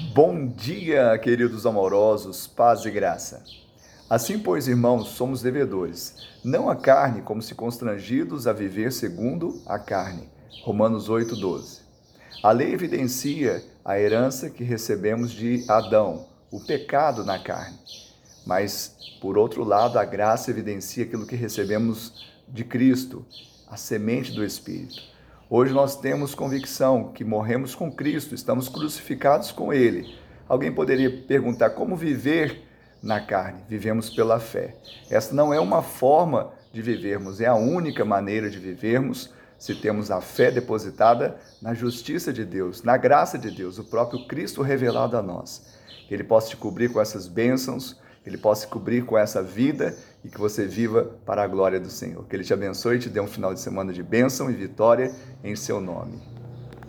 Bom 0.00 0.46
dia, 0.46 1.18
queridos 1.18 1.66
amorosos, 1.66 2.46
paz 2.46 2.82
e 2.86 2.90
graça. 2.90 3.44
Assim, 4.08 4.38
pois, 4.38 4.66
irmãos, 4.66 5.08
somos 5.08 5.42
devedores, 5.42 6.16
não 6.42 6.70
a 6.70 6.74
carne, 6.74 7.20
como 7.20 7.42
se 7.42 7.54
constrangidos 7.54 8.46
a 8.46 8.54
viver 8.54 8.90
segundo 8.90 9.60
a 9.66 9.78
carne. 9.78 10.30
Romanos 10.64 11.10
8:12. 11.10 11.82
A 12.42 12.52
lei 12.52 12.72
evidencia 12.72 13.62
a 13.84 13.98
herança 13.98 14.48
que 14.48 14.64
recebemos 14.64 15.30
de 15.30 15.62
Adão, 15.68 16.26
o 16.50 16.58
pecado 16.58 17.22
na 17.22 17.38
carne. 17.38 17.78
Mas, 18.46 18.96
por 19.20 19.36
outro 19.36 19.62
lado, 19.62 19.98
a 19.98 20.06
graça 20.06 20.50
evidencia 20.50 21.04
aquilo 21.04 21.26
que 21.26 21.36
recebemos 21.36 22.32
de 22.48 22.64
Cristo, 22.64 23.26
a 23.68 23.76
semente 23.76 24.32
do 24.32 24.42
Espírito. 24.42 25.02
Hoje 25.54 25.70
nós 25.70 25.96
temos 25.96 26.34
convicção 26.34 27.12
que 27.12 27.22
morremos 27.22 27.74
com 27.74 27.92
Cristo, 27.92 28.34
estamos 28.34 28.70
crucificados 28.70 29.52
com 29.52 29.70
Ele. 29.70 30.16
Alguém 30.48 30.72
poderia 30.72 31.10
perguntar 31.28 31.68
como 31.68 31.94
viver 31.94 32.62
na 33.02 33.20
carne? 33.20 33.62
Vivemos 33.68 34.08
pela 34.08 34.40
fé. 34.40 34.74
Essa 35.10 35.34
não 35.34 35.52
é 35.52 35.60
uma 35.60 35.82
forma 35.82 36.54
de 36.72 36.80
vivermos, 36.80 37.38
é 37.38 37.44
a 37.44 37.54
única 37.54 38.02
maneira 38.02 38.48
de 38.48 38.58
vivermos 38.58 39.28
se 39.58 39.74
temos 39.74 40.10
a 40.10 40.22
fé 40.22 40.50
depositada 40.50 41.36
na 41.60 41.74
justiça 41.74 42.32
de 42.32 42.46
Deus, 42.46 42.82
na 42.82 42.96
graça 42.96 43.36
de 43.36 43.50
Deus, 43.50 43.78
o 43.78 43.84
próprio 43.84 44.26
Cristo 44.26 44.62
revelado 44.62 45.18
a 45.18 45.22
nós. 45.22 45.76
Que 46.08 46.14
Ele 46.14 46.24
possa 46.24 46.48
te 46.48 46.56
cobrir 46.56 46.90
com 46.90 46.98
essas 46.98 47.28
bênçãos, 47.28 48.00
Ele 48.24 48.38
possa 48.38 48.66
cobrir 48.66 49.04
com 49.04 49.18
essa 49.18 49.42
vida 49.42 49.96
e 50.24 50.28
que 50.28 50.38
você 50.38 50.66
viva 50.66 51.04
para 51.26 51.42
a 51.42 51.46
glória 51.46 51.80
do 51.80 51.90
Senhor. 51.90 52.24
Que 52.26 52.36
Ele 52.36 52.44
te 52.44 52.52
abençoe 52.52 52.96
e 52.96 53.00
te 53.00 53.08
dê 53.08 53.20
um 53.20 53.26
final 53.26 53.52
de 53.52 53.60
semana 53.60 53.92
de 53.92 54.02
bênção 54.02 54.50
e 54.50 54.54
vitória 54.54 55.12
em 55.42 55.56
seu 55.56 55.80
nome. 55.80 56.31